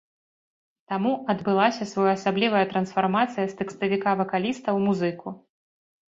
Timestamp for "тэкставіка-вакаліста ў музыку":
3.59-5.27